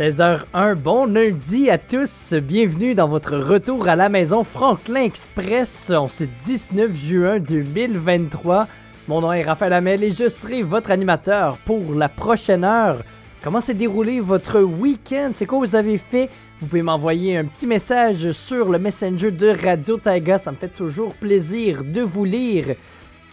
[0.00, 6.08] 16h01, bon lundi à tous, bienvenue dans votre retour à la maison Franklin Express en
[6.08, 8.66] ce 19 juin 2023.
[9.08, 13.02] Mon nom est Raphaël Hamel et je serai votre animateur pour la prochaine heure.
[13.42, 15.32] Comment s'est déroulé votre week-end?
[15.34, 16.30] C'est quoi vous avez fait?
[16.60, 20.68] Vous pouvez m'envoyer un petit message sur le messenger de Radio Taiga, ça me fait
[20.68, 22.74] toujours plaisir de vous lire.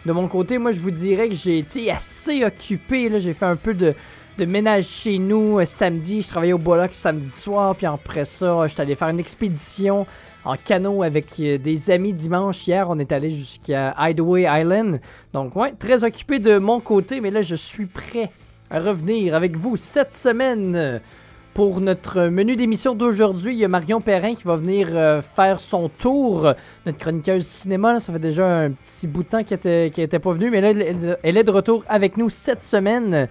[0.05, 3.55] De mon côté, moi je vous dirais que j'ai été assez occupé, j'ai fait un
[3.55, 3.93] peu de,
[4.37, 6.21] de ménage chez nous euh, samedi.
[6.21, 10.05] Je travaillais au Bollock samedi soir, puis après ça, j'étais allé faire une expédition
[10.45, 12.67] en canot avec euh, des amis dimanche.
[12.67, 14.99] Hier, on est allé jusqu'à Hideaway Island.
[15.33, 18.29] Donc, ouais, très occupé de mon côté, mais là, je suis prêt
[18.69, 21.01] à revenir avec vous cette semaine.
[21.55, 25.59] Pour notre menu d'émission d'aujourd'hui, il y a Marion Perrin qui va venir euh, faire
[25.59, 26.53] son tour.
[26.85, 30.51] Notre chroniqueuse cinéma, ça fait déjà un petit bout de temps qu'elle n'était pas venue,
[30.51, 30.69] mais là,
[31.23, 33.27] elle est de retour avec nous cette semaine.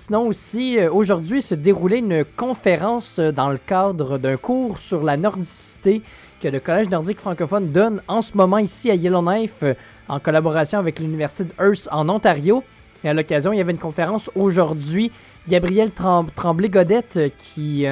[0.00, 5.02] Sinon aussi, euh, aujourd'hui se déroulait une conférence euh, dans le cadre d'un cours sur
[5.02, 6.00] la nordicité
[6.40, 9.74] que le Collège nordique francophone donne en ce moment ici à Yellowknife euh,
[10.08, 12.64] en collaboration avec l'Université Hearst en Ontario.
[13.04, 15.12] Et à l'occasion, il y avait une conférence aujourd'hui.
[15.46, 17.84] Gabriel Tremblay-Godette qui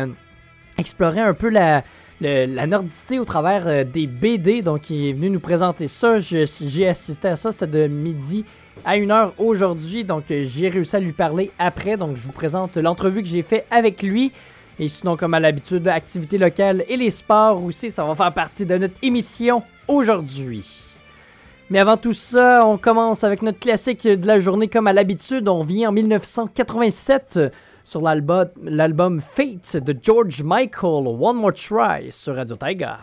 [0.78, 1.82] explorait un peu la
[2.66, 4.60] nordicité au travers des BD.
[4.60, 6.18] Donc, il est venu nous présenter ça.
[6.18, 7.52] J'ai assisté à ça.
[7.52, 8.44] C'était de midi
[8.84, 10.04] à une heure aujourd'hui.
[10.04, 11.96] Donc, euh, j'ai réussi à lui parler après.
[11.96, 14.32] Donc, je vous présente l'entrevue que j'ai fait avec lui.
[14.78, 18.64] Et sinon, comme à l'habitude, activités locales et les sports aussi, ça va faire partie
[18.64, 20.84] de notre émission aujourd'hui.
[21.70, 25.48] Mais avant tout ça, on commence avec notre classique de la journée comme à l'habitude.
[25.48, 27.40] On vient en 1987
[27.84, 32.94] sur l'album Fate de George Michael, One More Try sur Radio Tiger.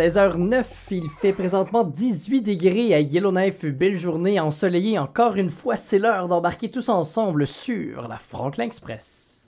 [0.00, 3.66] 16h09, il fait présentement 18 degrés à Yellowknife.
[3.66, 5.76] Belle journée ensoleillée encore une fois.
[5.76, 9.44] C'est l'heure d'embarquer tous ensemble sur la Franklin Express.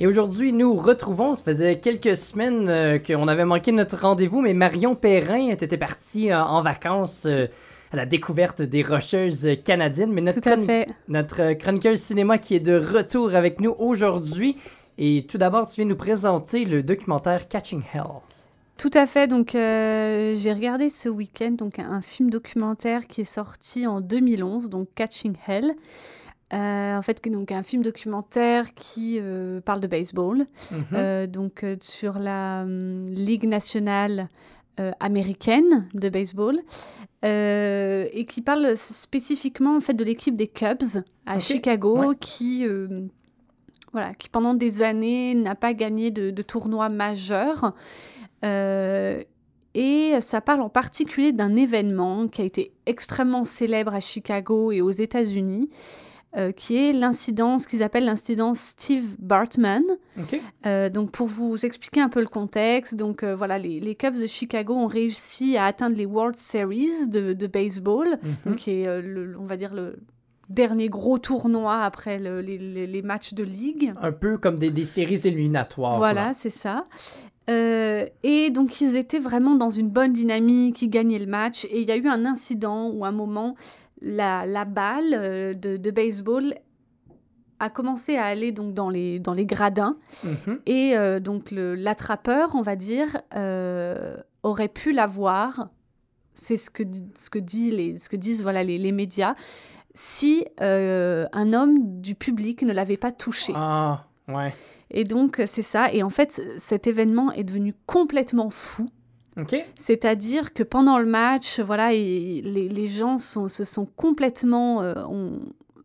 [0.00, 4.54] Et aujourd'hui, nous retrouvons, ça faisait quelques semaines euh, qu'on avait manqué notre rendez-vous, mais
[4.54, 7.46] Marion Perrin était partie euh, en vacances euh,
[7.92, 10.12] à la découverte des rocheuses canadiennes.
[10.12, 10.86] Mais notre, Tout à fait.
[11.08, 14.56] notre chroniqueuse cinéma qui est de retour avec nous aujourd'hui.
[14.98, 18.02] Et tout d'abord, tu viens nous présenter le documentaire Catching Hell.
[18.76, 19.26] Tout à fait.
[19.26, 24.68] Donc, euh, j'ai regardé ce week-end donc un film documentaire qui est sorti en 2011,
[24.70, 25.72] donc Catching Hell.
[26.52, 31.26] Euh, en fait, donc un film documentaire qui euh, parle de baseball, Mhm.
[31.26, 34.28] donc sur la hum, Ligue nationale
[34.80, 36.58] euh, américaine de baseball,
[37.24, 42.16] euh, et qui parle spécifiquement en fait de l'équipe des Cubs à Chicago, ouais.
[42.18, 43.02] qui euh,
[43.92, 47.74] voilà, qui pendant des années n'a pas gagné de, de tournoi majeur.
[49.74, 54.80] Et ça parle en particulier d'un événement qui a été extrêmement célèbre à Chicago et
[54.80, 55.70] aux États-Unis,
[56.36, 59.82] euh, qui est l'incident, ce qu'ils appellent l'incident Steve Bartman.
[60.66, 64.14] Euh, donc pour vous expliquer un peu le contexte, donc euh, voilà, les, les Cubs
[64.18, 68.56] de Chicago ont réussi à atteindre les World Series de, de baseball, Mhm.
[68.56, 69.98] qui est, le- on va dire, le
[70.48, 73.92] dernier gros tournoi après le- les, les- les matchs de ligue.
[74.00, 75.96] Un peu comme des, des séries éliminatoires.
[75.98, 76.32] Voilà, là.
[76.34, 76.86] c'est ça.
[77.48, 81.64] Euh, et donc, ils étaient vraiment dans une bonne dynamique, ils gagnaient le match.
[81.66, 83.56] Et il y a eu un incident à un moment,
[84.00, 86.54] la, la balle euh, de, de baseball
[87.58, 89.96] a commencé à aller donc dans les, dans les gradins.
[90.24, 90.60] Mhm.
[90.66, 95.68] Et euh, donc, le- l'attrapeur, on va dire, euh, aurait pu la voir.
[96.34, 96.84] C'est ce que,
[97.18, 99.34] ce que, dit les, ce que disent voilà, les, les médias.
[99.92, 103.52] Si euh, un homme du public ne l'avait pas touché.
[103.54, 104.54] Ah, ouais.
[104.90, 105.92] Et donc, c'est ça.
[105.92, 108.88] Et en fait, cet événement est devenu complètement fou.
[109.76, 114.94] C'est-à-dire que pendant le match, voilà, les, gens se sont complètement euh,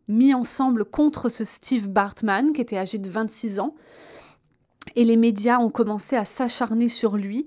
[0.08, 3.74] mis ensemble contre ce Steve Bartman, qui était âgé de 26 ans.
[4.94, 7.46] Et les médias ont commencé à s'acharner sur lui.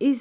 [0.00, 0.14] Et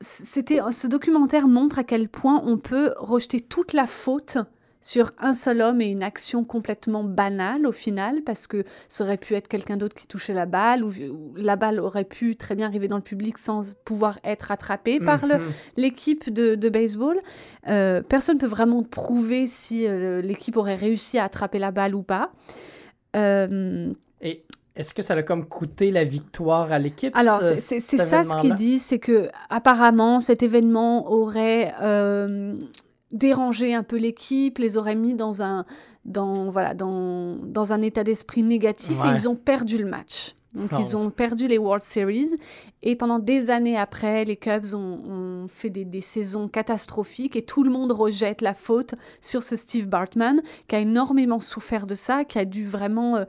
[0.00, 4.38] c'était, ce documentaire montre à quel point on peut rejeter toute la faute
[4.84, 9.16] sur un seul homme et une action complètement banale au final, parce que ça aurait
[9.16, 12.54] pu être quelqu'un d'autre qui touchait la balle, ou, ou la balle aurait pu très
[12.54, 15.40] bien arriver dans le public sans pouvoir être attrapée par Mhm.
[15.78, 17.18] l'équipe de, de baseball.
[17.68, 21.94] Euh, personne ne peut vraiment prouver si euh, l'équipe aurait réussi à attraper la balle
[21.94, 22.30] ou pas.
[23.16, 24.44] Euh, Et
[24.76, 27.16] est-ce que ça a comme coûté la victoire à l'équipe?
[27.16, 32.54] alors, ce- c'est- ça ce qu'il dit, c'est que apparemment cet événement aurait euh,
[33.14, 35.64] dérangé un peu l'équipe, les aurait mis dans un,
[36.04, 40.34] dans, voilà, dans, dans un état d'esprit négatif et ils ont perdu le match.
[40.54, 40.76] Donc Oh.
[40.80, 42.30] ils ont perdu les World Series
[42.82, 47.42] et pendant des années après, les Cubs ont, ont fait des, des saisons catastrophiques et
[47.42, 51.94] tout le monde rejette la faute sur ce Steve Bartman qui a énormément souffert de
[51.94, 53.24] ça, qui a dû vraiment euh,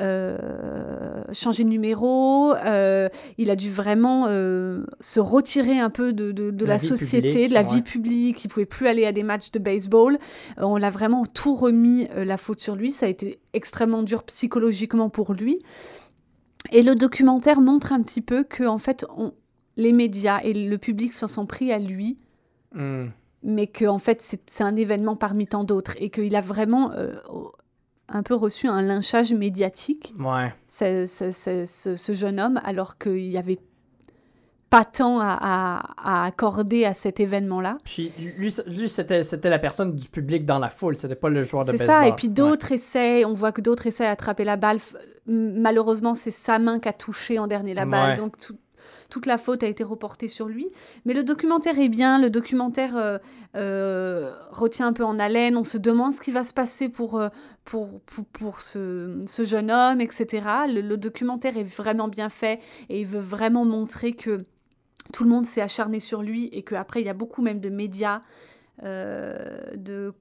[0.00, 6.50] euh, changer de numéro, euh, il a dû vraiment se retirer un peu de, de-
[6.50, 7.74] de La société, publique, de la ouais.
[7.74, 10.18] vie publique, il pouvait plus aller à des matchs de baseball.
[10.58, 15.08] On l'a vraiment tout remis la faute sur lui, ça a été extrêmement dur psychologiquement
[15.08, 15.62] pour lui.
[16.72, 19.32] Et le documentaire montre un petit peu que en fait, on-
[19.76, 22.18] les médias et le public s'en sont pris à lui,
[22.74, 23.06] Hmm.
[23.42, 27.14] mais que en fait c'est un événement parmi tant d'autres et qu'il a vraiment euh,
[28.08, 30.52] un peu reçu un lynchage médiatique, Ouais.
[30.68, 33.58] ce, ce- ce- ce- ce jeune homme, alors qu'il n'y avait
[34.70, 37.78] pas tant à, à- à accorder à cet événement-là.
[37.84, 41.42] Puis lui, lui c'était, c'était la personne du public dans la foule, c'était pas le
[41.44, 41.94] joueur de C'est baseball.
[42.02, 42.34] ça, et puis Ouais.
[42.34, 44.78] d'autres essaient, on voit que d'autres essaient d'attraper la balle.
[45.26, 48.16] Malheureusement, c'est sa main qui a touché en dernier la balle, Ouais.
[48.16, 48.56] donc tout-
[49.10, 50.68] toute la faute a été reportée sur lui.
[51.06, 53.18] Mais le documentaire est bien, le documentaire euh,
[53.56, 57.18] euh, retient un peu en haleine, on se demande ce qui va se passer pour,
[57.18, 57.28] euh,
[57.64, 60.42] pour, pour, pour ce, ce jeune homme, etc.
[60.68, 62.60] Le, le documentaire est vraiment bien fait
[62.90, 64.44] et il veut vraiment montrer que
[65.12, 67.68] tout le monde s'est acharné sur lui et qu'après, il y a beaucoup même de
[67.70, 68.22] médias,
[68.84, 70.12] euh, de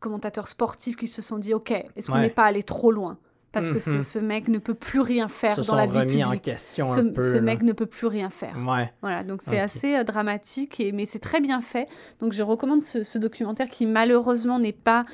[0.00, 2.22] commentateurs sportifs qui se sont dit, OK, est-ce qu'on Ouais.
[2.22, 3.18] n'est pas allé trop loin?
[3.52, 4.00] Parce que ce, Mhm.
[4.00, 6.98] ce mec ne peut plus rien faire se dans la vie remis en question Ce,
[6.98, 7.20] un peu.
[7.32, 8.56] ce mec ne peut plus rien faire.
[8.66, 8.92] Ouais.
[9.00, 11.86] Voilà, donc c'est assez euh, dramatique, et, mais c'est très bien fait.
[12.18, 15.06] Donc je recommande ce, ce documentaire qui malheureusement n'est pas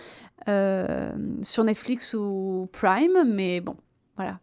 [0.49, 3.76] euh, sur Netflix ou Prime, mais bon,
[4.16, 4.40] voilà.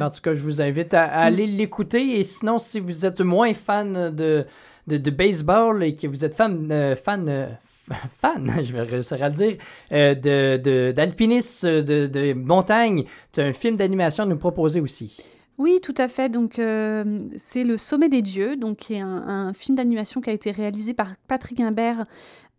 [0.00, 2.18] En tout cas, je vous invite à, aller l'écouter.
[2.18, 4.44] Et sinon, si vous êtes moins fan de,
[4.86, 7.46] de, de baseball et que vous êtes fan, euh, fan, euh,
[8.20, 9.56] fan, je vais réussir à le dire,
[9.92, 13.04] euh, d'alpinisme, de, de, montagne.
[13.32, 15.22] Tu as un film d'animation à nous proposer aussi.
[15.58, 16.28] Oui, tout à fait.
[16.28, 20.32] Donc, euh, c'est Le Sommet des Dieux, donc, qui est un, film d'animation qui a
[20.32, 22.06] été réalisé par Patrick Imbert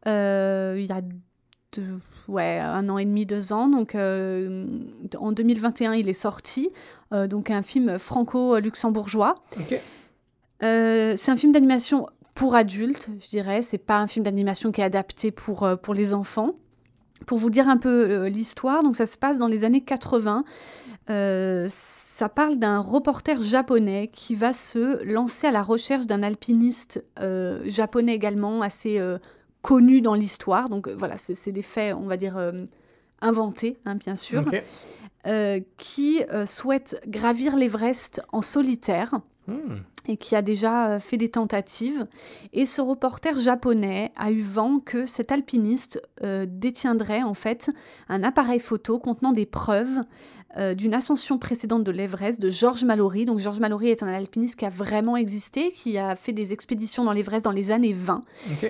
[0.08, 1.02] il y a
[2.28, 3.68] ouais, un an et demi, deux ans.
[3.68, 6.70] Donc, en 2021, il est sorti.
[7.12, 9.36] donc, un film franco-luxembourgeois.
[10.62, 13.62] c'est un film d'animation pour adultes, je dirais.
[13.64, 16.52] C'est pas un film d'animation qui est adapté pour, euh, pour les enfants.
[17.26, 20.44] Pour vous dire un peu euh, l'histoire, donc ça se passe dans les années 80.
[21.10, 27.04] Euh, ça parle d'un reporter japonais qui va se lancer à la recherche d'un alpiniste
[27.66, 29.02] japonais également assez
[29.66, 30.70] connu dans l'histoire.
[30.70, 32.38] Donc voilà, c'est des faits, on va dire,
[33.22, 34.46] inventés, hein, bien sûr.
[35.78, 39.20] qui souhaite gravir l'Everest en solitaire.
[39.48, 42.08] Hmm et qui a déjà euh, fait des tentatives.
[42.54, 47.70] Et ce reporter japonais a eu vent que cet alpiniste euh, détiendrait en fait
[48.10, 50.04] un appareil photo contenant des preuves
[50.58, 53.26] euh, d'une ascension précédente de l'Everest de Georges Mallory.
[53.26, 57.04] Donc Georges Mallory est un alpiniste qui a vraiment existé, qui a fait des expéditions
[57.04, 58.24] dans l'Everest dans les années 20.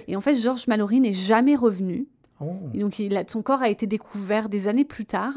[0.07, 2.07] Et en fait, Georges Mallory n'est jamais revenu.
[2.41, 2.51] Oh.
[2.73, 5.35] donc il son corps a été découvert des années plus tard.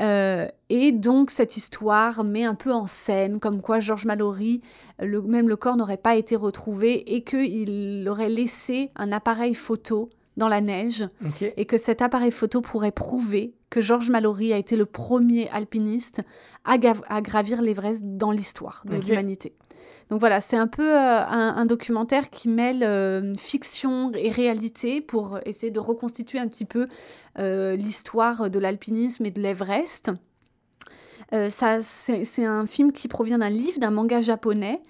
[0.00, 4.62] Euh, et donc cette histoire met un peu en scène comme quoi Georges Mallory,
[4.98, 10.08] le, même le corps n'aurait pas été retrouvé et qu'il aurait laissé un appareil photo
[10.38, 11.06] dans la neige
[11.56, 16.20] et que cet appareil photo pourrait prouver que Georges Mallory a été le premier alpiniste
[16.64, 19.54] à, gravir l'Everest dans l'histoire de l'humanité.
[20.10, 25.38] Donc voilà, c'est un peu euh, un, documentaire qui mêle euh, fiction et réalité pour
[25.46, 26.88] essayer de reconstituer un petit peu
[27.38, 30.10] euh, l'histoire de l'alpinisme et de l'Everest.
[31.30, 34.82] c'est un film qui provient d'un livre, d'un manga japonais.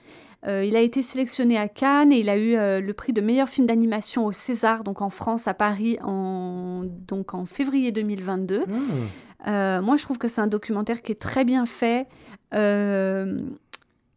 [0.47, 3.67] Il a été sélectionné à Cannes et il a eu le prix de meilleur film
[3.67, 8.61] d'animation au César, donc en France, à Paris, en, donc en février 2022.
[8.61, 9.81] Mmh.
[9.81, 12.07] moi, je trouve que c'est un documentaire qui est très bien fait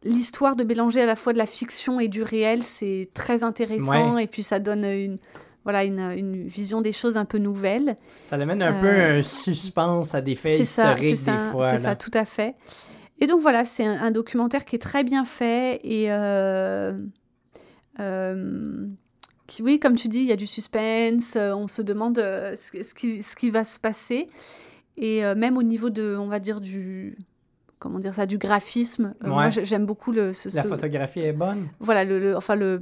[0.04, 4.18] l'histoire de mélanger à la fois de la fiction et du réel, c'est très intéressant.
[4.18, 5.18] Et puis ça donne une,
[5.64, 7.96] voilà, une, vision des choses un peu nouvelle.
[8.26, 11.78] Ça amène un peu euh, un suspense à des faits historiques des fois.
[11.78, 12.56] C'est ça, tout à fait.
[13.20, 16.94] Et donc voilà, c'est un, documentaire qui est très bien fait et euh,
[18.00, 18.88] euh,
[19.48, 23.24] qui, oui, comme tu dis, il y a du suspense, on se demande ce, qui,
[23.24, 24.28] ce qui va se passer.
[24.98, 27.18] Et même au niveau de, on va dire, du,
[27.84, 29.14] comment dire ça, du graphisme.
[29.24, 30.32] Euh, moi, j'aime beaucoup le.
[30.54, 31.68] la photographie est bonne.
[31.82, 32.80] Voilà, le, enfin le,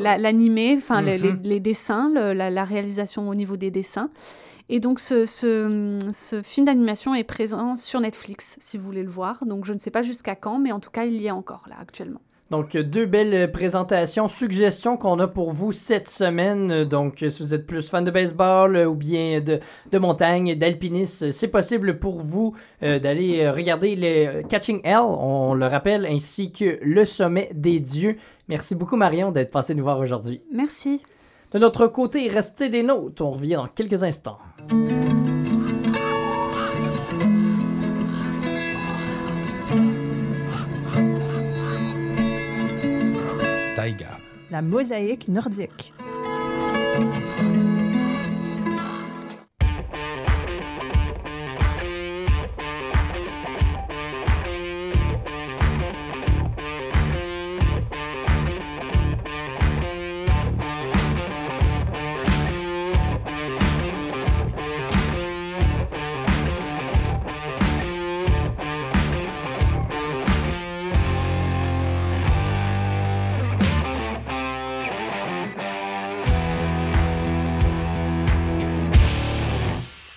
[0.00, 1.60] l'animé, enfin les, mhm.
[1.60, 4.10] dessins, la, réalisation au niveau des dessins.
[4.68, 9.10] Et donc ce, ce, ce film d'animation est présent sur Netflix, si vous voulez le
[9.10, 9.44] voir.
[9.46, 11.64] Donc je ne sais pas jusqu'à quand, mais en tout cas il y est encore
[11.68, 12.20] là actuellement.
[12.50, 16.84] Donc, deux belles présentations, suggestions qu'on a pour vous cette semaine.
[16.84, 19.60] Donc, si vous êtes plus fan de baseball ou bien de,
[19.92, 25.66] de montagne, d'alpinisme, c'est possible pour vous euh, d'aller regarder les Catching Hell, on le
[25.66, 28.16] rappelle, ainsi que Le Sommet des Dieux.
[28.48, 30.40] Merci beaucoup, Marion, d'être passé nous voir aujourd'hui.
[30.50, 31.02] Merci.
[31.52, 33.22] De notre côté, restez des nôtres.
[33.22, 34.38] On revient dans quelques instants.
[44.50, 45.94] La mosaïque nordique.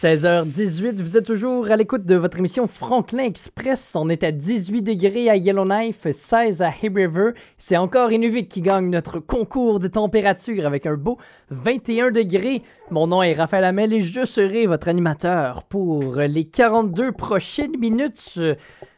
[0.01, 3.95] 16h18, vous êtes toujours à l'écoute de votre émission Franklin Express.
[3.95, 7.33] On est à 18 degrés à Yellowknife, 16 à Hay River.
[7.59, 11.19] C'est encore Inuvik qui gagne notre concours de température avec un beau
[11.51, 12.63] 21 degrés.
[12.89, 18.39] Mon nom est Raphaël Hamel et je serai votre animateur pour les 42 prochaines minutes.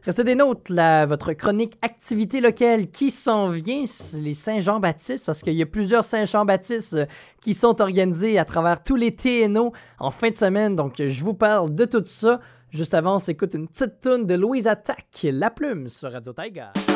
[0.05, 3.85] Restez des notes, là, votre chronique activité locale qui s'en vient,
[4.19, 7.05] les Saint-Jean-Baptiste, parce qu'il y a plusieurs Saint-Jean-Baptiste euh,
[7.39, 10.75] qui sont organisés à travers tous les TNO en fin de semaine.
[10.75, 12.41] Donc, je vous parle de tout ça.
[12.71, 16.92] Juste avant, on s'écoute une petite tune de Louise Attaque, La Plume sur Radio Tiger.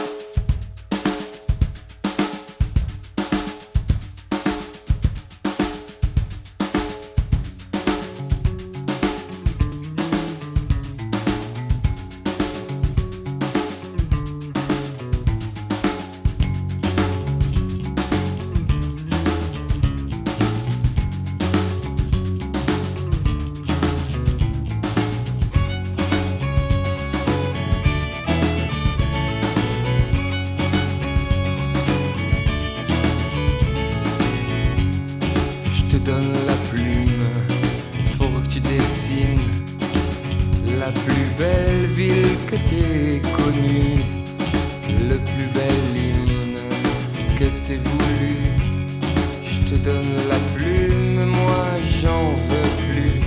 [49.77, 51.65] Donne la plume, moi
[52.01, 53.21] j'en veux plus.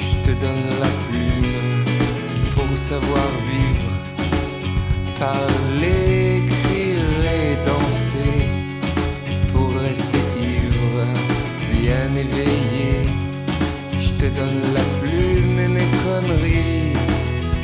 [0.00, 1.84] Je te donne la plume
[2.54, 3.92] pour savoir vivre,
[5.18, 7.06] parler, écrire
[7.38, 8.48] et danser,
[9.52, 11.04] pour rester ivre,
[11.72, 13.06] bien éveillé.
[13.98, 14.95] Je te donne la plume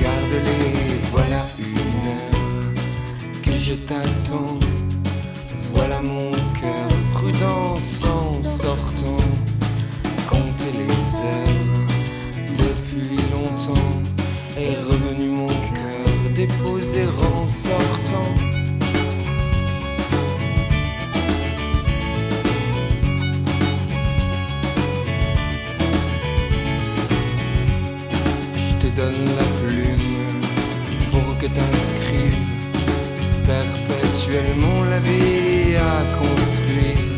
[0.00, 4.58] garde-les, voilà une heure que je t'attends.
[5.72, 9.24] Voilà mon cœur prudent en sortant,
[10.28, 11.62] compter les heures
[12.58, 14.02] depuis longtemps
[14.56, 18.01] est revenu mon cœur déposer en sortant.
[29.02, 30.16] Donne la plume
[31.10, 32.50] pour que t'inscrives
[33.46, 37.08] perpétuellement la vie à construire.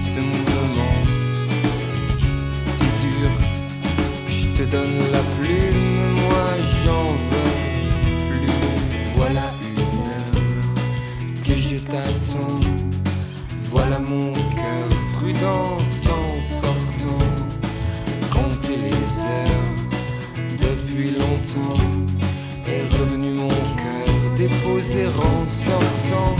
[0.00, 0.98] Ce mouvement
[2.66, 3.30] si dur
[4.36, 4.98] je te donne
[21.56, 21.82] longtemps.
[22.66, 26.39] Est revenu mon cœur déposer en sortant.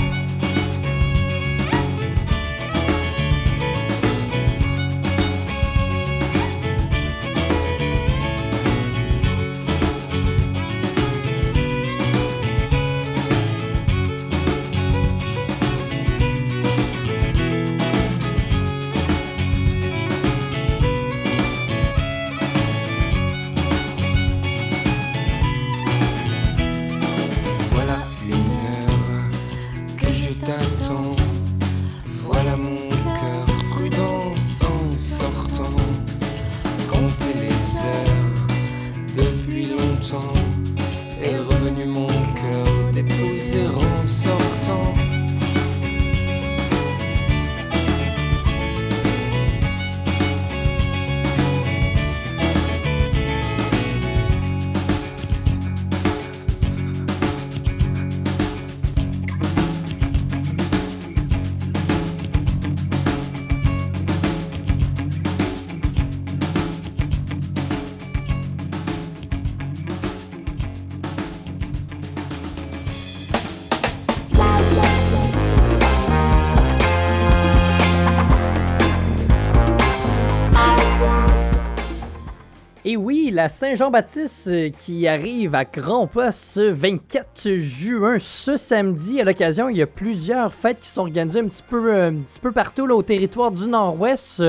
[83.30, 89.20] La Saint-Jean-Baptiste euh, qui arrive à grands pas ce 24 juin, ce samedi.
[89.20, 92.12] À l'occasion, il y a plusieurs fêtes qui sont organisées un petit peu, euh,
[92.54, 94.42] partout là, au territoire du Nord-Ouest.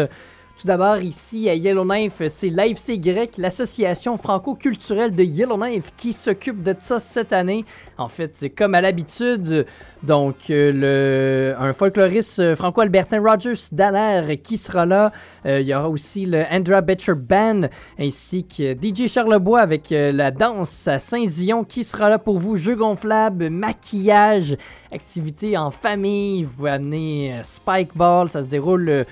[0.62, 7.00] Tout d'abord, ici à Yellowknife, c'est l'AFC-Y, l'association franco-culturelle de Yellowknife, qui s'occupe de ça
[7.00, 7.66] cette année.
[7.98, 9.66] En fait, c'est comme à l'habitude.
[10.04, 15.12] Donc, euh, le, un folkloriste euh, franco-albertain, Rogers Dallaire, qui sera là.
[15.48, 17.62] Euh, il y aura aussi le Andra Betcher Band,
[18.00, 22.56] ainsi que DJ Charlebois avec la danse à Saint-Zion, qui sera là pour vous.
[22.56, 24.58] Jeux gonflables, maquillage,
[24.92, 26.44] activités en famille.
[26.44, 29.06] Vous pouvez amener euh, Spike Ball, ça se déroule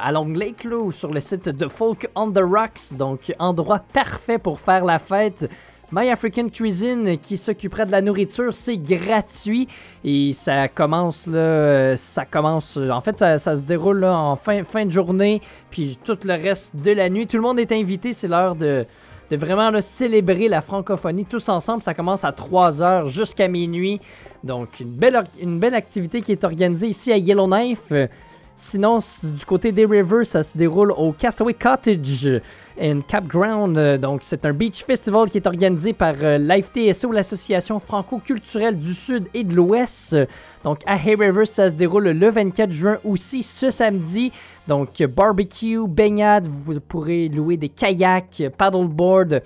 [0.00, 2.96] à Long Lake, là, ou sur le site de Folk on the Rocks.
[2.96, 5.50] Donc, endroit parfait pour faire la fête.
[5.90, 9.68] My African Cuisine qui s'occupera de la nourriture, c'est gratuit
[10.02, 14.86] et ça commence là, ça commence, en fait ça, se déroule là, en fin, fin
[14.86, 17.26] de journée puis tout le reste de la nuit.
[17.26, 18.86] Tout le monde est invité, c'est l'heure de,
[19.30, 21.82] de vraiment célébrer la francophonie tous ensemble.
[21.82, 24.00] Ça commence à 3h jusqu'à minuit.
[24.44, 27.92] Donc une belle, une belle activité qui est organisée ici à Yellowknife.
[28.54, 32.42] Sinon, du côté des Rivers, ça se déroule au Castaway Cottage
[32.78, 33.78] and Campground.
[33.78, 38.92] Euh, Donc, c'est un beach festival qui est organisé par euh, l'AFTSO, l'Association franco-culturelle du
[38.92, 40.16] Sud et de l'Ouest.
[40.64, 44.32] Donc, à Hay Rivers, ça se déroule le 24 juin aussi, ce samedi.
[44.68, 49.42] Donc, barbecue, baignade, vous pourrez louer des kayaks, paddleboard.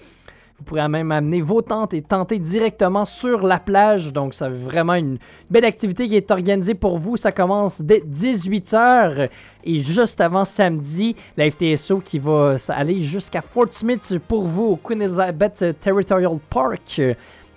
[0.59, 4.13] Vous pourrez même amener vos tentes et tenter directement sur la plage.
[4.13, 5.19] Donc, c'est vraiment une
[5.51, 7.19] belle activité qui est organisée pour vous.
[7.19, 9.29] Ça commence dès 18h.
[9.65, 14.77] Et juste avant samedi, la FTSO qui va aller jusqu'à Fort Smith pour vous au
[14.77, 17.03] Queen Elizabeth Territorial Park.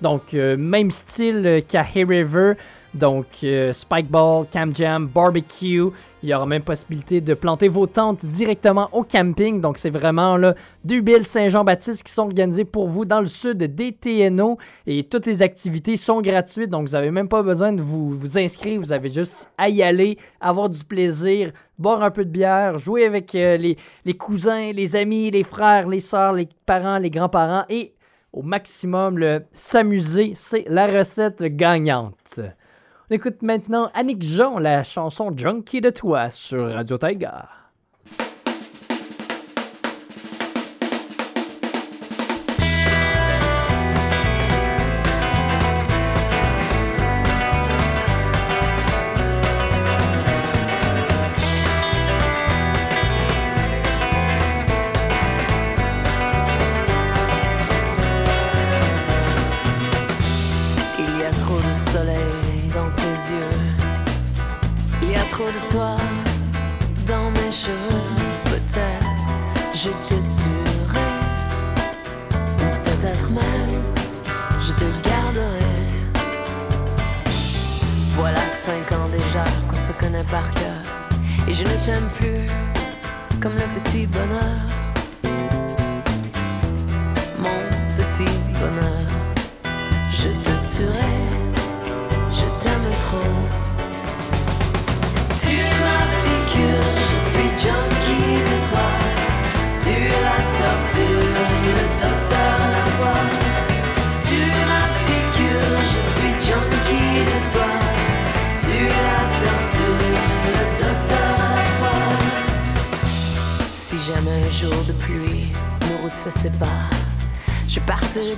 [0.01, 2.53] Donc, euh, même style qu'à Hay River.
[2.93, 5.89] Donc, euh, Spike Ball, Cam Jam, Barbecue.
[6.23, 9.61] Il y aura même possibilité de planter vos tentes directement au camping.
[9.61, 13.93] Donc, c'est vraiment là deux Saint-Jean-Baptiste qui sont organisées pour vous dans le sud des
[13.93, 14.57] TNO.
[14.87, 16.69] Et toutes les activités sont gratuites.
[16.69, 18.79] Donc, vous n'avez même pas besoin de vous, inscrire.
[18.79, 23.05] Vous avez juste à y aller, avoir du plaisir, boire un peu de bière, jouer
[23.05, 27.65] avec euh, les, les cousins, les amis, les frères, les sœurs, les parents, les grands-parents
[27.69, 27.93] et
[28.33, 29.19] au maximum
[29.51, 30.31] s'amuser.
[30.35, 32.39] C'est la recette gagnante.
[33.11, 37.49] Écoute maintenant Annick Jean, la chanson Junkie de toi sur Radio Taiga.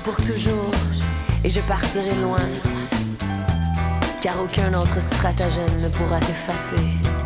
[0.03, 0.71] Pour toujours
[1.43, 2.39] et je partirai loin.
[4.21, 7.20] Car aucun autre stratagème ne pourra t'effacer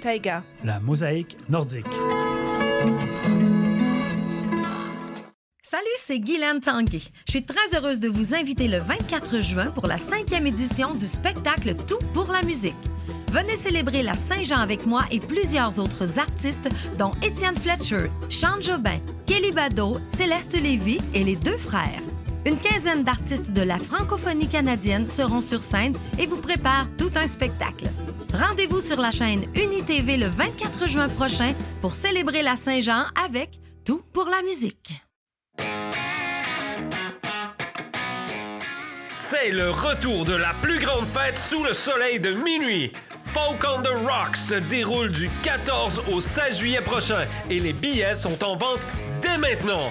[0.00, 0.42] Taiga.
[0.64, 1.86] La mosaïque nordique.
[5.62, 7.00] Salut, c'est Guylaine Tanguay.
[7.26, 11.06] Je suis très heureuse de vous inviter le 24 juin pour la cinquième édition du
[11.06, 12.74] spectacle Tout pour la musique.
[13.30, 18.98] Venez célébrer la Saint-Jean avec moi et plusieurs autres artistes, dont Étienne Fletcher, Sean Jobin,
[19.26, 22.02] Kelly Bado, Céleste Lévy et les deux frères.
[22.46, 27.26] Une quinzaine d'artistes de la francophonie canadienne seront sur scène et vous préparent tout un
[27.26, 27.86] spectacle.
[28.32, 34.02] Rendez-vous sur la chaîne UniTV le 24 juin prochain pour célébrer la Saint-Jean avec Tout
[34.12, 35.02] pour la musique.
[39.14, 42.92] C'est le retour de la plus grande fête sous le soleil de minuit.
[43.32, 48.14] Folk on the Rocks se déroule du 14 au 16 juillet prochain et les billets
[48.14, 48.80] sont en vente
[49.22, 49.90] dès maintenant.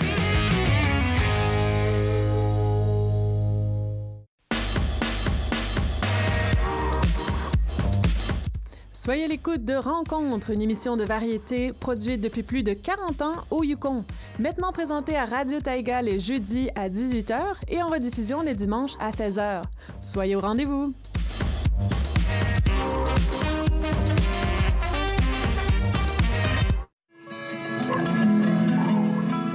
[9.03, 13.63] Soyez l'écoute de Rencontre, une émission de variété produite depuis plus de 40 ans au
[13.63, 14.05] Yukon.
[14.37, 19.09] Maintenant présentée à Radio Taïga les jeudis à 18h et en rediffusion les dimanches à
[19.09, 19.63] 16h.
[20.01, 20.93] Soyez au rendez-vous.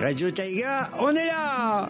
[0.00, 1.88] Radio Taïga, on est là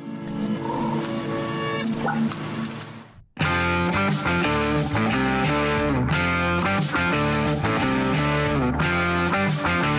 [9.59, 9.96] Thank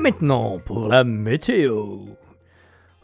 [0.00, 1.98] Et maintenant pour la météo.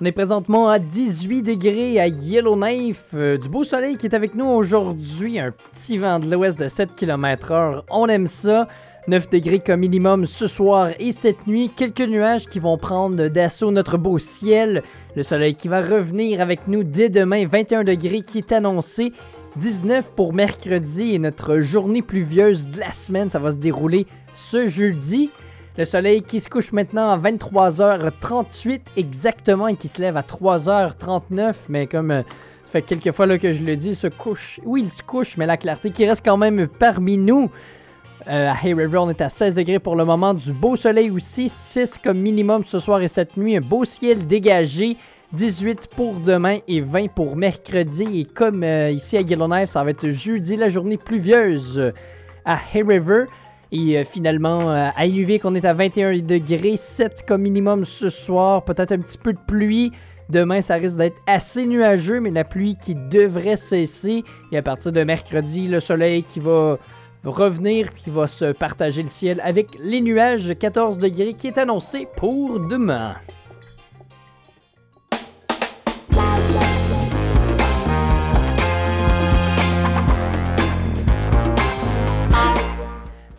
[0.01, 3.11] On est présentement à 18 degrés à Yellowknife.
[3.15, 5.39] Euh, du beau soleil qui est avec nous aujourd'hui.
[5.39, 7.83] Un petit vent de l'ouest de 7 km/h.
[7.91, 8.67] On aime ça.
[9.09, 11.71] 9 degrés comme minimum ce soir et cette nuit.
[11.77, 14.83] Quelques nuages qui vont prendre d'assaut notre beau ciel.
[15.17, 17.47] Le soleil qui va revenir avec nous dès demain.
[17.47, 19.13] 21 degrés qui est annoncé.
[19.57, 23.29] 19 pour mercredi et notre journée pluvieuse de la semaine.
[23.29, 25.31] Ça va se dérouler ce jeudi.
[25.79, 31.55] Le soleil qui se couche maintenant à 23h38 exactement et qui se lève à 3h39,
[31.69, 32.23] mais comme euh,
[32.65, 34.59] ça fait quelques fois là, que je le dis, il se couche.
[34.65, 37.51] Oui, il se couche, mais la clarté qui reste quand même parmi nous.
[38.27, 40.33] Euh, à Hay River, on est à 16 degrés pour le moment.
[40.33, 43.57] Du beau soleil aussi, 6 comme minimum ce soir et cette nuit.
[43.57, 44.97] Un beau ciel dégagé.
[45.33, 48.21] 18 pour demain et 20 pour mercredi.
[48.21, 51.93] Et comme euh, ici à Yellowknife, ça va être jeudi la journée pluvieuse
[52.47, 53.27] à Hay River.
[53.77, 58.09] Et euh, finalement, euh, à Inuvik, on est à 21 degrés, 7 comme minimum ce
[58.09, 59.93] soir, peut-être un petit peu de pluie.
[60.31, 64.25] Demain, ça risque d'être assez nuageux, mais la pluie qui devrait cesser.
[64.51, 66.79] Et à partir de mercredi, le soleil qui va
[67.23, 72.09] revenir, qui va se partager le ciel avec les nuages, 14 degrés qui est annoncé
[72.17, 73.17] pour demain.«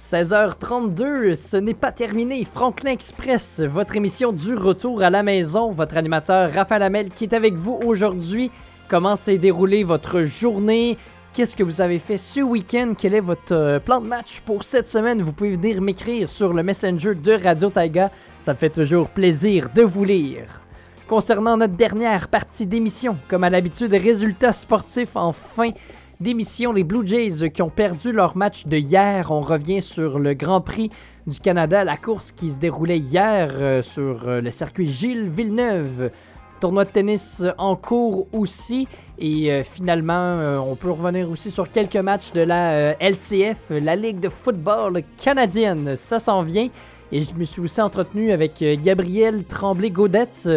[0.09, 2.45] 16h32, ce n'est pas terminé.
[2.45, 5.71] Franklin Express, votre émission du retour à la maison.
[5.71, 8.49] Votre animateur Raphaël Hamel qui est avec vous aujourd'hui.
[8.87, 10.95] Comment s'est déroulée votre journée?
[11.33, 12.93] Qu'est-ce que vous avez fait ce week-end?
[12.97, 15.21] Quel est votre euh, plan de match pour cette semaine?
[15.21, 18.09] Vous pouvez venir m'écrire sur le Messenger de Radio Taiga.
[18.39, 20.61] Ça me fait toujours plaisir de vous lire.
[21.09, 25.71] Concernant notre dernière partie d'émission, comme à l'habitude, résultats sportifs en fin
[26.19, 26.71] d'émission.
[26.71, 29.31] Les Blue Jays qui ont perdu leur match de hier.
[29.31, 30.89] On revient sur le Grand Prix
[31.27, 36.11] du Canada, la course qui se déroulait hier euh, sur euh, le circuit Gilles Villeneuve.
[36.59, 38.87] Tournoi de tennis en cours aussi.
[39.19, 44.19] Et euh, finalement, on peut revenir aussi sur quelques matchs de la LCF, la Ligue
[44.19, 45.95] de football canadienne.
[45.95, 46.69] Ça s'en vient.
[47.11, 50.49] Et je me suis aussi entretenu avec Gabriel Tremblay-Gaudette,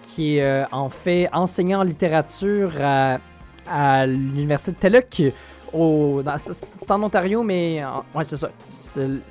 [0.00, 3.18] qui est en fait enseignant en littérature à,
[3.68, 5.32] à l'Université de Teluk.
[6.36, 7.82] C'est en Ontario, mais.
[8.14, 8.50] ouais, c'est ça.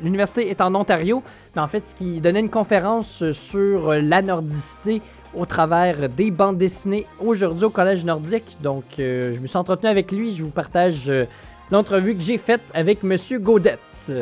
[0.02, 1.22] L'université est en Ontario,
[1.56, 5.02] mais en fait, ce qui donnait une conférence sur la nordicité
[5.36, 8.58] au travers des bandes dessinées aujourd'hui au Collège nordique.
[8.62, 10.34] Donc, euh, je me suis entretenu avec lui.
[10.34, 11.26] Je vous partage euh,
[11.70, 14.14] l'entrevue que j'ai faite avec Monsieur Gaudette.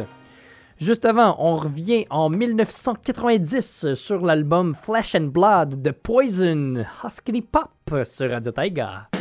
[0.77, 8.05] Juste avant, on revient en 1990 sur l'album Flesh and Blood de Poison, Husky Pop
[8.05, 9.18] sur Radio Taiga.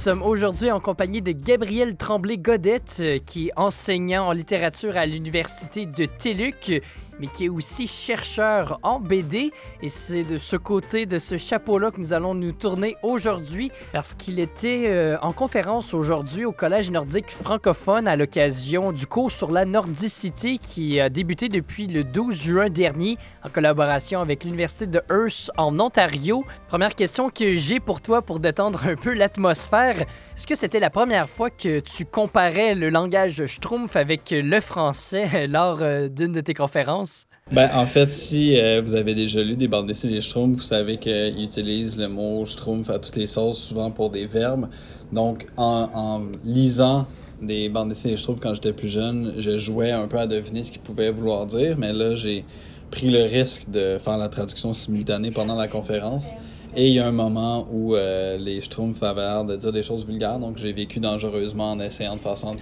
[0.00, 5.84] Sommes aujourd'hui en compagnie de Gabriel Tremblay-Godette, euh, qui est enseignant en littérature à l'Université
[5.84, 6.82] de Téluc,
[7.20, 9.52] mais qui est aussi chercheur en BD.
[9.82, 14.14] Et c'est de ce côté, de ce chapeau-là, que nous allons nous tourner aujourd'hui, parce
[14.14, 19.50] qu'il était euh, en conférence aujourd'hui au Collège nordique francophone à l'occasion du cours sur
[19.50, 25.02] la nordicité qui a débuté depuis le 12 juin dernier en collaboration avec l'Université de
[25.10, 26.44] Hearst en Ontario.
[26.68, 29.96] Première question que j'ai pour toi pour détendre un peu l'atmosphère.
[30.36, 35.46] Est-ce que c'était la première fois que tu comparais le langage Schtroumpf avec le français
[35.48, 37.09] lors euh, d'une de tes conférences?
[37.52, 40.62] Ben, en fait, si euh, vous avez déjà lu des bandes dessinées des Schtroumpfs, vous
[40.62, 44.68] savez qu'ils utilisent le mot Schtroumpf à toutes les sauces, souvent pour des verbes.
[45.12, 47.06] Donc, en, en lisant
[47.42, 50.62] des bandes dessinées des Schtroumpfs quand j'étais plus jeune, je jouais un peu à deviner
[50.62, 52.44] ce qu'ils pouvaient vouloir dire, mais là, j'ai
[52.92, 56.30] pris le risque de faire la traduction simultanée pendant la conférence.
[56.76, 59.82] Et il y a un moment où euh, les Schtroumpfs avaient l'air de dire des
[59.82, 62.54] choses vulgaires, donc j'ai vécu dangereusement en essayant de faire ça en.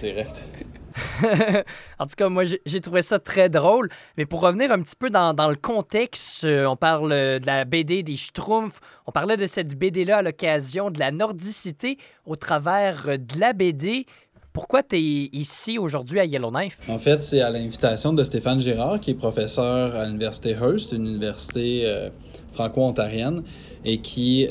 [1.99, 3.89] en tout cas, moi, j'ai trouvé ça très drôle.
[4.17, 7.65] Mais pour revenir un petit peu dans, le contexte, euh, on parle euh, de la
[7.65, 8.79] BD des Schtroumpfs.
[9.07, 13.53] On parlait de cette BD-là à l'occasion de la nordicité au travers euh, de la
[13.53, 14.05] BD.
[14.53, 16.79] Pourquoi tu es ici aujourd'hui à Yellowknife?
[16.89, 21.07] En fait, c'est à l'invitation de Stéphane Girard, qui est professeur à l'Université Hearst, une
[21.07, 22.09] université
[22.53, 23.43] franco-ontarienne,
[23.85, 24.47] et qui,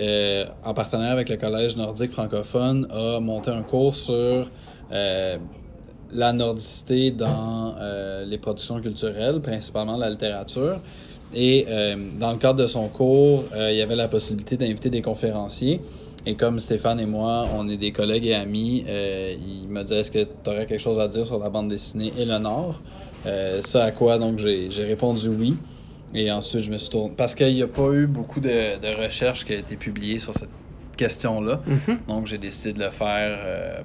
[0.64, 4.48] en partenariat avec le Collège nordique francophone, a monté un cours sur
[6.12, 10.80] la nordicité dans euh, les productions culturelles, principalement la littérature.
[11.34, 14.90] Et euh, dans le cadre de son cours, euh, il y avait la possibilité d'inviter
[14.90, 15.80] des conférenciers.
[16.24, 20.10] Et comme Stéphane et moi, on est des collègues et amis, il m'a dit est-ce
[20.10, 22.80] que tu aurais quelque chose à dire sur la bande dessinée et le Nord?
[23.64, 25.54] Ça à quoi donc j'ai répondu oui.
[26.12, 27.14] Et ensuite, je me suis tourné.
[27.16, 30.34] Parce qu'il n'y a pas eu beaucoup de, de recherches qui ont été publiées sur
[30.34, 30.50] cette
[30.96, 31.60] question-là.
[32.08, 33.84] Donc, j'ai décidé de le faire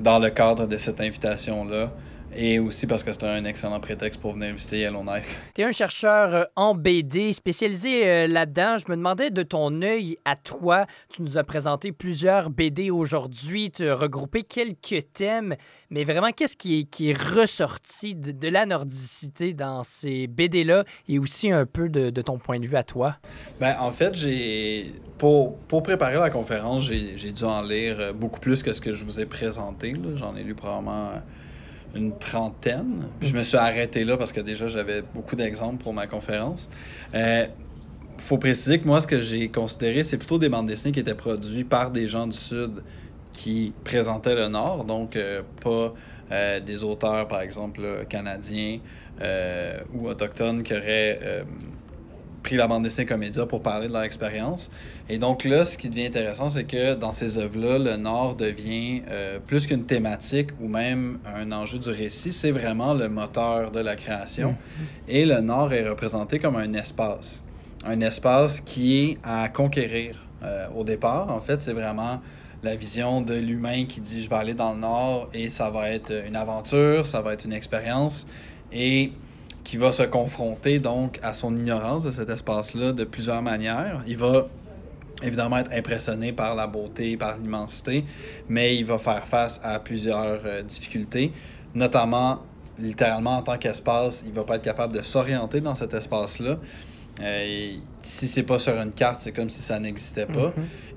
[0.00, 1.92] dans le cadre de cette invitation-là.
[2.34, 5.40] Et aussi parce que c'était un excellent prétexte pour venir visiter Yellowknife.
[5.54, 8.78] Tu es un chercheur euh, en BD spécialisé euh, là-dedans.
[8.78, 10.86] Je me demandais de ton œil à toi.
[11.10, 13.70] Tu nous as présenté plusieurs BD aujourd'hui.
[13.70, 15.56] Tu as regroupé quelques thèmes.
[15.90, 20.84] Mais vraiment, qu'est-ce qui est, qui est ressorti de, de la nordicité dans ces BD-là
[21.08, 23.16] et aussi un peu de, de ton point de vue à toi?
[23.60, 28.60] Ben, en fait, j'ai pour, préparer la conférence, j'ai dû en lire euh, beaucoup plus
[28.64, 29.94] que ce que je vous ai présenté.
[30.16, 31.18] J'en ai lu probablement euh,
[31.94, 33.04] une trentaine.
[33.20, 36.68] Je me suis arrêté là parce que déjà, j'avais beaucoup d'exemples pour ma conférence.
[37.14, 37.46] Euh,
[38.18, 41.14] faut préciser que moi, ce que j'ai considéré, c'est plutôt des bandes dessinées qui étaient
[41.14, 42.82] produites par des gens du Sud
[43.32, 45.94] qui présentaient le Nord, donc euh, pas
[46.64, 48.78] des auteurs, par exemple, canadiens
[49.92, 51.44] ou autochtones qui auraient
[52.42, 54.70] pris la bande dessinée comme média pour parler de leur expérience.
[55.08, 59.02] Et donc là, ce qui devient intéressant, c'est que dans ces œuvres-là, le Nord devient
[59.08, 63.80] euh, plus qu'une thématique ou même un enjeu du récit, c'est vraiment le moteur de
[63.80, 64.56] la création.
[65.08, 67.42] Et le Nord est représenté comme un espace.
[67.84, 71.30] Un espace qui est à conquérir euh, au départ.
[71.30, 72.20] En fait, c'est vraiment
[72.62, 75.90] la vision de l'humain qui dit je vais aller dans le Nord et ça va
[75.90, 78.26] être une aventure, ça va être une expérience.
[78.72, 79.12] Et
[79.64, 84.02] qui va se confronter donc à son ignorance de cet espace-là de plusieurs manières.
[84.06, 84.46] Il va
[85.22, 88.04] évidemment être impressionné par la beauté, par l'immensité,
[88.48, 91.32] mais il va faire face à plusieurs euh, difficultés,
[91.74, 92.40] notamment
[92.78, 96.58] littéralement en tant qu'espace, il va pas être capable de s'orienter dans cet espace-là.
[97.20, 100.52] Euh, si c'est pas sur une carte, c'est comme si ça n'existait pas.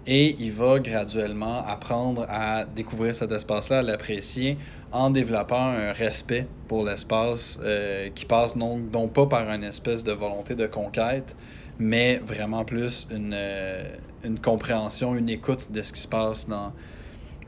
[0.08, 4.58] Et il va graduellement apprendre à découvrir cet espace-là, à l'apprécier,
[4.96, 10.04] en développant un respect pour l'espace euh, qui passe non, non pas par une espèce
[10.04, 11.36] de volonté de conquête,
[11.78, 13.84] mais vraiment plus une, euh,
[14.24, 16.72] une compréhension, une écoute de ce qui se passe dans,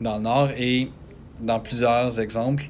[0.00, 0.48] dans le Nord.
[0.58, 0.90] Et
[1.40, 2.68] dans plusieurs exemples,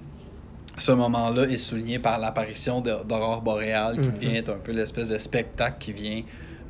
[0.79, 5.19] ce moment-là est souligné par l'apparition d'aurore boréale, qui vient être un peu l'espèce de
[5.19, 6.23] spectacle qui vient,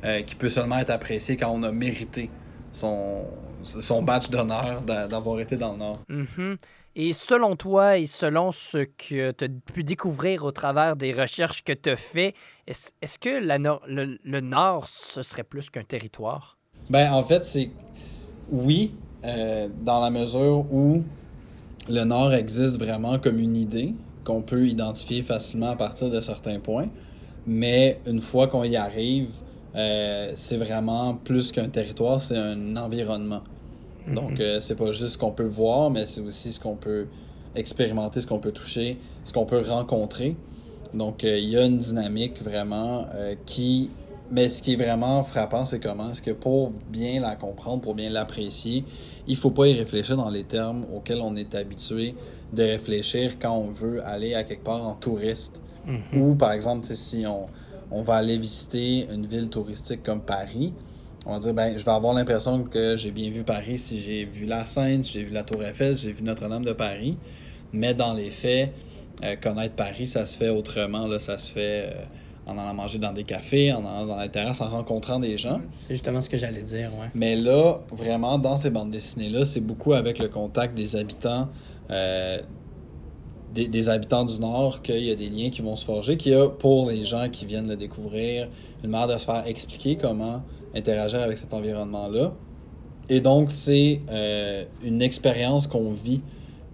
[0.03, 2.31] euh, qui peut seulement être apprécié quand on a mérité
[2.71, 3.25] son,
[3.63, 5.99] son badge d'honneur d'a- d'avoir été dans le Nord.
[6.09, 6.57] Mhm.
[7.01, 11.63] Et selon toi et selon ce que tu as pu découvrir au travers des recherches
[11.63, 12.33] que tu as fait,
[12.67, 16.57] est-ce que le Nord, ce serait plus qu'un territoire?
[16.89, 17.69] Ben, en fait, c'est
[18.51, 18.91] oui,
[19.23, 21.01] euh, dans la mesure où
[21.87, 23.93] le Nord existe vraiment comme une idée
[24.25, 26.89] qu'on peut identifier facilement à partir de certains points,
[27.47, 29.29] mais une fois qu'on y arrive,
[29.73, 33.43] euh, c'est vraiment plus qu'un territoire, c'est un environnement.
[34.13, 37.07] Donc, euh, c'est pas juste ce qu'on peut voir, mais c'est aussi ce qu'on peut
[37.55, 40.35] expérimenter, ce qu'on peut toucher, ce qu'on peut rencontrer.
[40.93, 43.91] Donc, euh, il y a une dynamique vraiment euh, qui
[44.31, 47.95] mais ce qui est vraiment frappant, c'est comment est-ce que pour bien la comprendre, pour
[47.95, 48.85] bien l'apprécier,
[49.27, 52.13] il faut pas y réfléchir dans les termes auxquels on est habitué
[52.53, 55.63] de réfléchir quand on veut aller à quelque part en touriste.
[56.13, 57.47] Ou par exemple, si on,
[57.89, 60.73] on va aller visiter une ville touristique comme Paris,
[61.25, 64.25] on va dire, ben, je vais avoir l'impression que j'ai bien vu Paris si j'ai
[64.25, 67.17] vu la Seine, si j'ai vu la Tour Eiffel, si j'ai vu Notre-Dame de Paris.
[67.73, 68.73] Mais dans les faits,
[69.23, 71.07] euh, connaître Paris, ça se fait autrement.
[71.07, 72.03] Là, ça se fait euh,
[72.47, 75.59] en allant manger dans des cafés, en allant dans les terrasses, en rencontrant des gens.
[75.71, 77.07] C'est justement ce que j'allais dire, ouais.
[77.13, 81.49] Mais là, vraiment, dans ces bandes dessinées-là, c'est beaucoup avec le contact des habitants,
[81.91, 82.39] euh,
[83.53, 86.31] des, des habitants du Nord, qu'il y a des liens qui vont se forger, qu'il
[86.31, 88.47] y a pour les gens qui viennent le découvrir,
[88.83, 90.41] une manière de se faire expliquer comment
[90.75, 92.33] interagir avec cet environnement-là.
[93.09, 96.21] Et donc, c'est euh, une expérience qu'on vit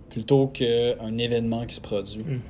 [0.09, 2.23] plutôt qu'un événement qui se produit.
[2.23, 2.41] Mhm.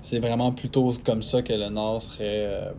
[0.00, 2.72] C'est vraiment plutôt comme ça que le Nord serait euh,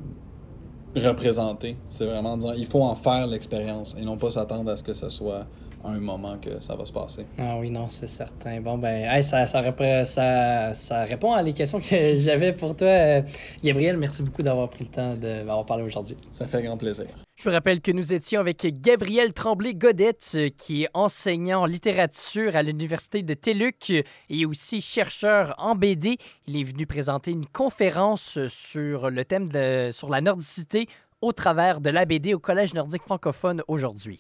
[0.95, 1.77] représenté.
[1.89, 4.93] C'est vraiment dire, il faut en faire l'expérience et non pas s'attendre à ce que
[4.93, 5.47] ce soit
[5.85, 7.25] un moment que ça va se passer.
[7.37, 8.61] Ah oui, non, c'est certain.
[8.61, 12.75] Bon, ben, hey, ça, ça, repré- ça, ça répond à les questions que j'avais pour
[12.75, 12.87] toi.
[12.87, 13.21] Euh,
[13.63, 16.15] Gabriel, merci beaucoup d'avoir pris le temps de m'avoir parlé aujourd'hui.
[16.31, 17.05] Ça fait grand plaisir.
[17.35, 22.61] Je vous rappelle que nous étions avec Gabriel Tremblay-Godette, qui est enseignant en littérature à
[22.63, 26.17] l'Université de TELUC euh, et aussi chercheur en BD.
[26.47, 30.87] Il est venu présenter une conférence sur le thème de sur la nordicité
[31.21, 34.19] au travers de la BD au Collège nordique francophone aujourd'hui.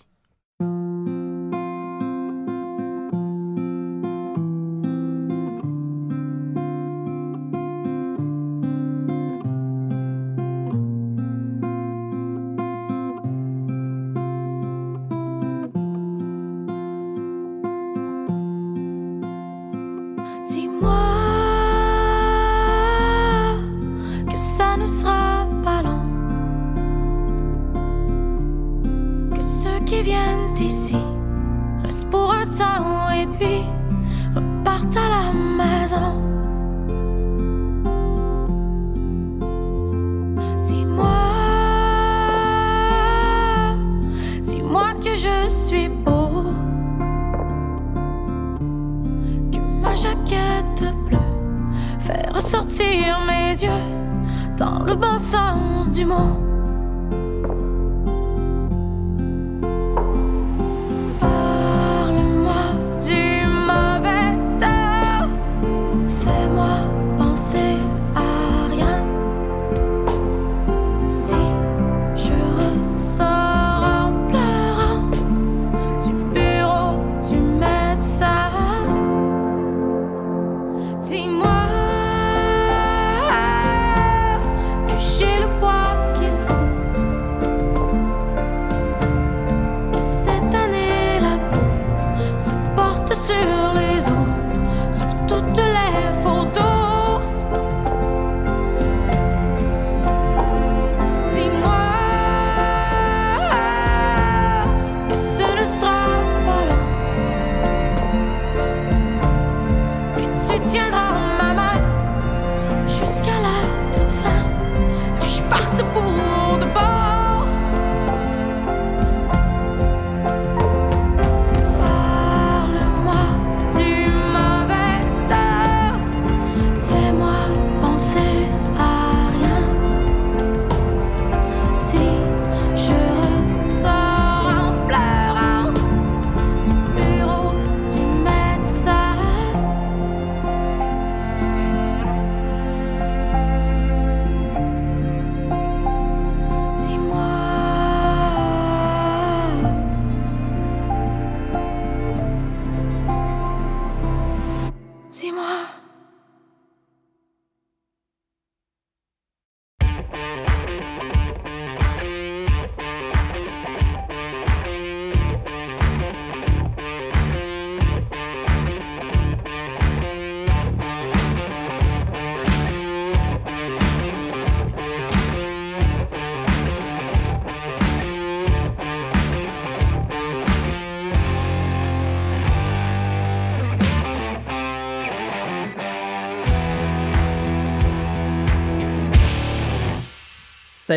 [95.55, 96.32] Sur toutes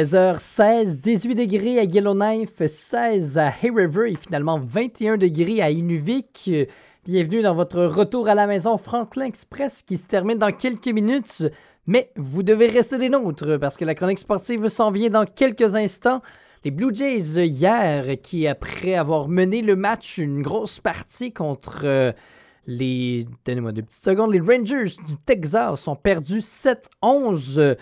[0.05, 6.51] 16h16, 18 degrés à Yellowknife, 16 à Hay River et finalement 21 degrés à Inuvik.
[7.07, 11.47] Bienvenue dans votre retour à la maison Franklin Express qui se termine dans quelques minutes.
[11.87, 15.77] Mais vous devez rester des nôtres parce que la chronique sportive s'en vient dans quelques
[15.77, 16.21] instants.
[16.63, 22.13] Les Blue Jays hier, qui après avoir mené le match une grosse partie contre euh,
[22.67, 23.27] les...
[23.47, 24.35] Donnez-moi deux petites secondes.
[24.35, 27.77] Les Rangers du Texas ont perdu 7-11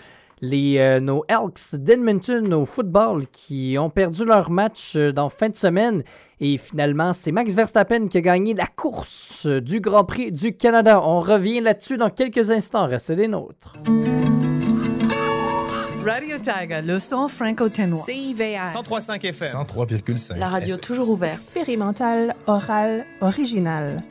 [0.49, 5.49] les, euh, nos Elks d'Edmonton au football qui ont perdu leur match euh, dans fin
[5.49, 6.03] de semaine.
[6.39, 11.01] Et finalement, c'est Max Verstappen qui a gagné la course du Grand Prix du Canada.
[11.01, 12.87] On revient là-dessus dans quelques instants.
[12.87, 13.73] Restez des nôtres.
[16.05, 18.03] Radio Tiger, le son franco-ténois.
[18.05, 18.67] CIVR.
[18.67, 19.53] 103.5 FM.
[19.53, 21.33] 103,5 La radio toujours ouverte.
[21.35, 24.03] Expérimentale, orale, originale.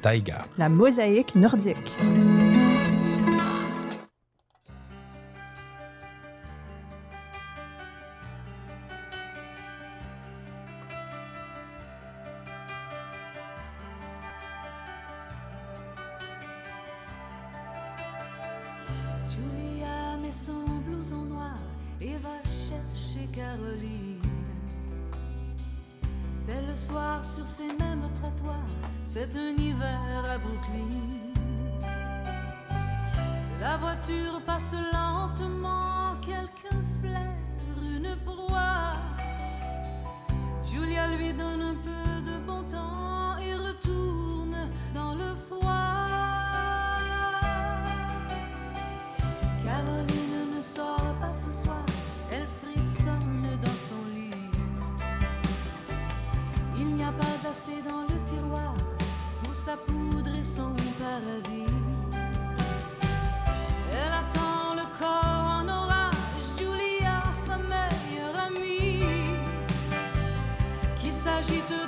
[0.00, 0.46] Taiga.
[0.58, 1.96] La mosaïque nordique.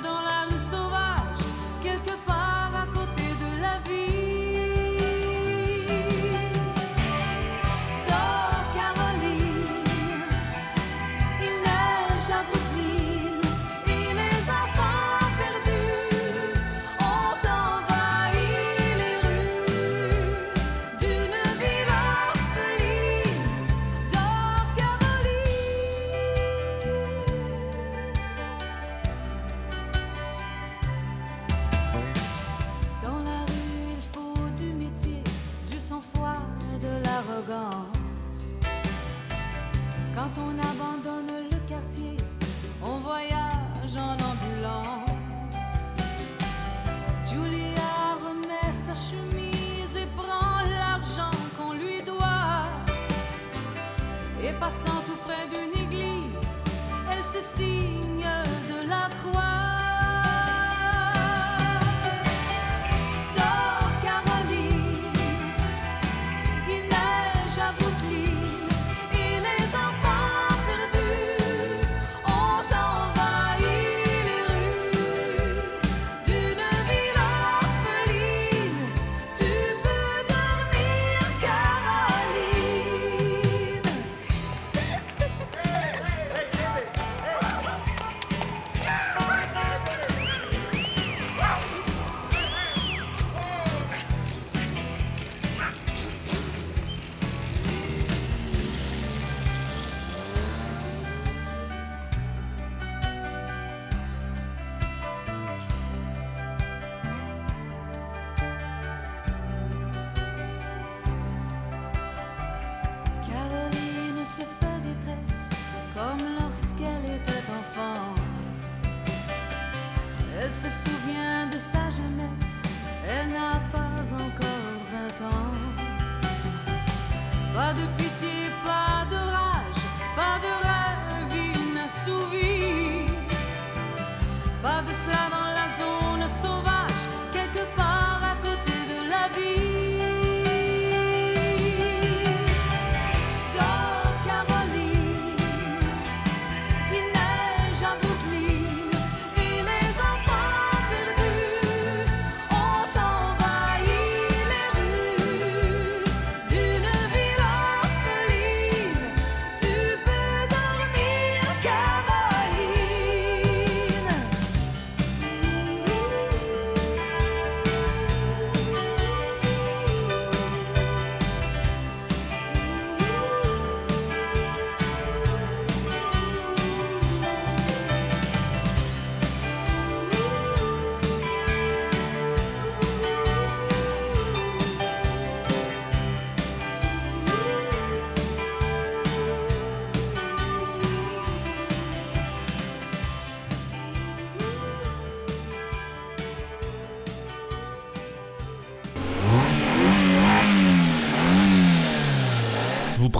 [0.01, 0.32] dans la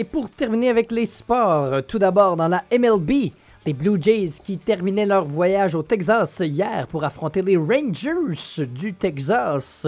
[0.00, 3.32] Et pour terminer avec les sports, tout d'abord dans la MLB,
[3.66, 8.94] les Blue Jays qui terminaient leur voyage au Texas hier pour affronter les Rangers du
[8.94, 9.86] Texas.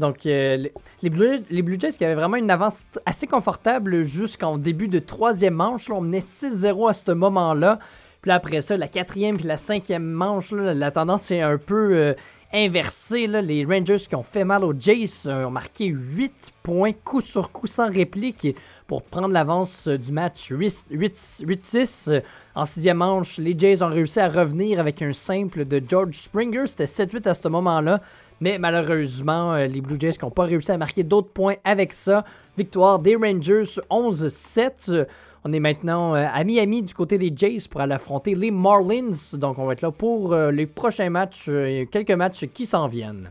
[0.00, 0.66] Donc, euh,
[1.00, 5.88] les- Blue, Jays qui avaient vraiment une avance assez confortable jusqu'en début de troisième manche.
[5.90, 7.78] On menait 6-0 à ce moment-là.
[8.20, 11.94] Puis là, après ça, la quatrième puis la cinquième manche, la tendance est un peu
[11.94, 12.14] euh,
[12.52, 13.26] inversée.
[13.26, 13.40] là.
[13.42, 17.50] Les Rangers qui ont fait mal aux Jays euh, ont marqué 8 points coup sur
[17.52, 22.12] coup sans réplique pour prendre l'avance euh, du match 8 8 8-6.
[22.12, 22.20] Euh,
[22.54, 26.66] En sixième manche, les Jays ont réussi à revenir avec un simple de George Springer.
[26.66, 28.00] C'était 7-8 à ce moment-là.
[28.40, 31.92] Mais malheureusement, euh, les Blue Jays qui n'ont pas réussi à marquer d'autres points avec
[31.92, 32.24] ça.
[32.58, 35.06] Victoire des Rangers 11-7.
[35.44, 39.10] On est maintenant euh, à Miami du côté des Jays pour aller affronter les Marlins.
[39.34, 42.86] Donc on va être là pour euh, les prochains matchs, euh, quelques matchs qui s'en
[42.86, 43.30] viennent.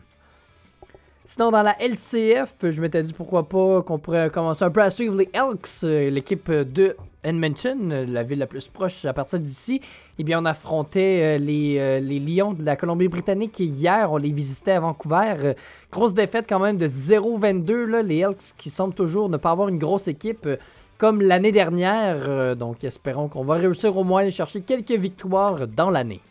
[1.24, 4.90] Sinon, dans la LCF, je m'étais dit pourquoi pas qu'on pourrait commencer un peu à
[4.90, 9.80] suivre les Elks, l'équipe de Edmonton, la ville la plus proche à partir d'ici.
[10.20, 14.12] Eh bien, on affrontait les, les Lions de la Colombie-Britannique hier.
[14.12, 15.54] On les visitait à Vancouver.
[15.90, 17.86] Grosse défaite quand même de 0-22.
[17.86, 18.02] là.
[18.02, 20.50] Les Elks qui semblent toujours ne pas avoir une grosse équipe
[21.02, 22.30] comme l'année dernière.
[22.30, 26.22] Euh, donc, espérons qu'on va réussir au moins à chercher quelques victoires dans l'année.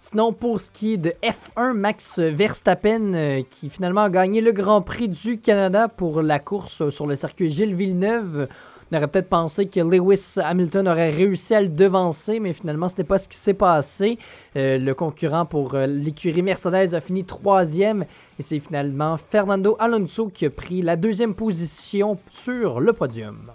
[0.00, 4.52] Sinon, pour ce qui est de F1, Max Verstappen, euh, qui finalement a gagné le
[4.52, 8.48] Grand Prix du Canada pour la course sur le circuit Gilles Villeneuve.
[8.90, 12.94] On aurait peut-être pensé que Lewis Hamilton aurait réussi à le devancer, mais finalement, ce
[12.94, 14.16] n'était pas ce qui s'est passé.
[14.56, 18.04] Euh, le concurrent pour euh, l'écurie Mercedes a fini troisième
[18.38, 23.50] et c'est finalement Fernando Alonso qui a pris la deuxième position sur le podium.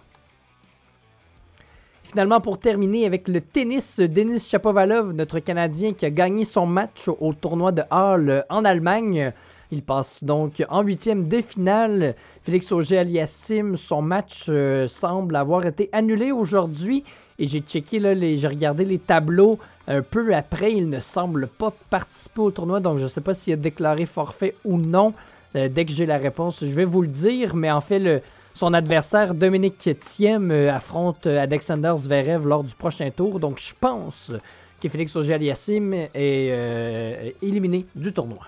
[2.04, 7.08] Finalement, pour terminer avec le tennis, Denis Shapovalov, notre Canadien qui a gagné son match
[7.08, 9.32] au tournoi de Halle en Allemagne.
[9.74, 12.16] Il passe donc en huitième de finale.
[12.44, 17.06] Félix Auger-Aliassime, son match euh, semble avoir été annulé aujourd'hui.
[17.40, 20.74] Et j'ai checké, là, j'ai regardé les tableaux un peu après.
[20.74, 24.06] Il ne semble pas participer au tournoi, donc je ne sais pas s'il a déclaré
[24.06, 25.14] forfait ou non.
[25.56, 27.56] Euh, dès que j'ai la réponse, je vais vous le dire.
[27.56, 28.22] Mais en fait,
[28.54, 33.40] son adversaire, Dominique Thiem, euh, affronte Alexander Zverev lors du prochain tour.
[33.40, 34.34] Donc, je pense
[34.82, 38.42] que Félix Auger-Aliassime est éliminé du tournoi.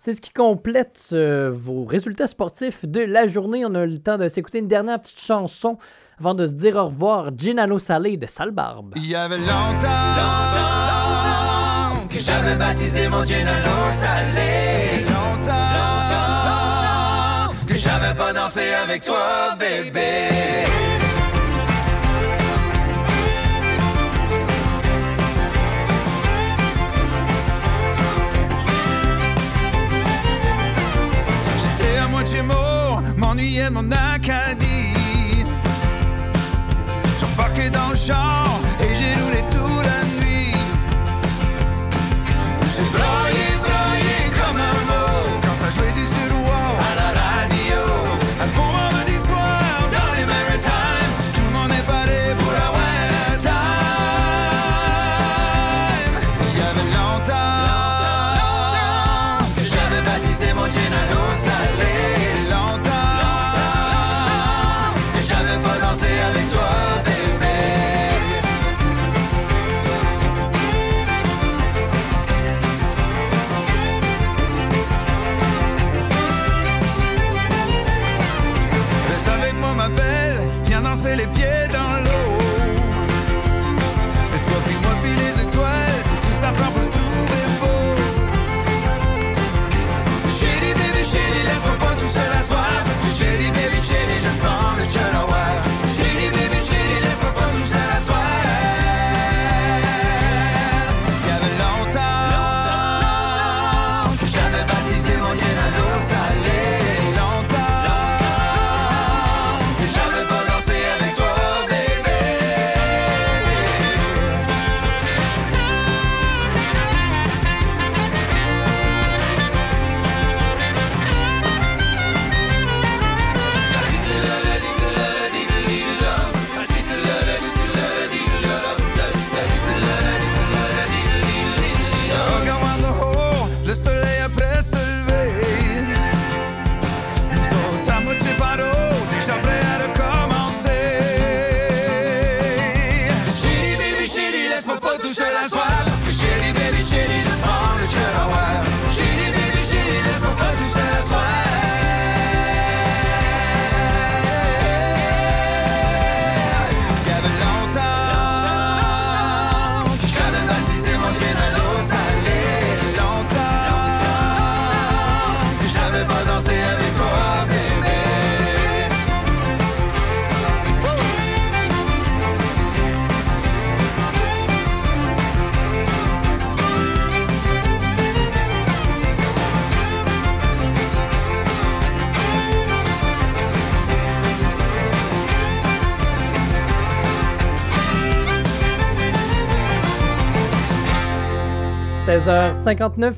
[0.00, 3.64] C'est ce qui complète euh, vos résultats sportifs de la journée.
[3.66, 5.76] On a eu le temps de s'écouter une dernière petite chanson
[6.20, 7.30] avant de se dire au revoir.
[7.36, 8.94] Ginalo Salé de Salbarbe.
[8.96, 9.50] Il y avait longtemps,
[10.16, 15.04] longtemps que j'avais baptisé mon gin à l'eau salée.
[15.04, 20.87] Longtemps, longtemps que j'avais pas dansé avec toi, bébé.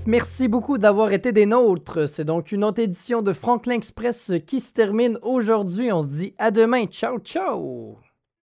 [0.06, 2.08] merci beaucoup d'avoir été des nôtres.
[2.08, 5.92] C'est donc une autre édition de Franklin Express qui se termine aujourd'hui.
[5.92, 6.86] On se dit à demain.
[6.86, 7.79] Ciao, ciao!